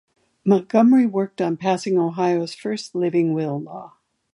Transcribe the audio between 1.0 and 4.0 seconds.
worked on passing Ohio's first living-will law.